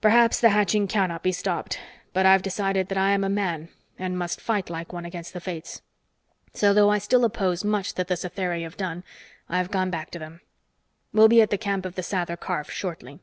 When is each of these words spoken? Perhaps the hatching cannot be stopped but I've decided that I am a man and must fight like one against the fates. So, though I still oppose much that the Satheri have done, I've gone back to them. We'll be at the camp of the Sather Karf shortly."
Perhaps 0.00 0.40
the 0.40 0.48
hatching 0.48 0.88
cannot 0.88 1.22
be 1.22 1.30
stopped 1.30 1.78
but 2.14 2.24
I've 2.24 2.40
decided 2.40 2.88
that 2.88 2.96
I 2.96 3.10
am 3.10 3.22
a 3.22 3.28
man 3.28 3.68
and 3.98 4.16
must 4.18 4.40
fight 4.40 4.70
like 4.70 4.94
one 4.94 5.04
against 5.04 5.34
the 5.34 5.42
fates. 5.42 5.82
So, 6.54 6.72
though 6.72 6.88
I 6.88 6.96
still 6.96 7.22
oppose 7.22 7.64
much 7.64 7.92
that 7.96 8.08
the 8.08 8.16
Satheri 8.16 8.62
have 8.62 8.78
done, 8.78 9.04
I've 9.46 9.70
gone 9.70 9.90
back 9.90 10.10
to 10.12 10.18
them. 10.18 10.40
We'll 11.12 11.28
be 11.28 11.42
at 11.42 11.50
the 11.50 11.58
camp 11.58 11.84
of 11.84 11.96
the 11.96 12.02
Sather 12.02 12.40
Karf 12.40 12.70
shortly." 12.70 13.20